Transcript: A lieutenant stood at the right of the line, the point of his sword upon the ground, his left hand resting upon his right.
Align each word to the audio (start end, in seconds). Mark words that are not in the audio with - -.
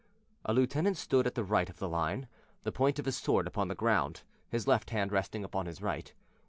A 0.45 0.51
lieutenant 0.51 0.97
stood 0.97 1.27
at 1.27 1.35
the 1.35 1.43
right 1.43 1.69
of 1.69 1.77
the 1.77 1.87
line, 1.87 2.27
the 2.63 2.71
point 2.71 2.97
of 2.97 3.05
his 3.05 3.17
sword 3.17 3.45
upon 3.45 3.67
the 3.67 3.75
ground, 3.75 4.23
his 4.49 4.65
left 4.67 4.89
hand 4.89 5.11
resting 5.11 5.43
upon 5.43 5.67
his 5.67 5.79
right. 5.79 6.11